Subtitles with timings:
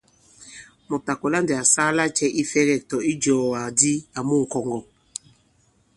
[0.87, 4.81] Mùt à kɔ̀la ndī à saa lacɛ̄ ifɛ̄gɛ̂k- tɔ̀ ijùwàgàdi àmu ŋ̀kɔ̀ŋgɔ̀?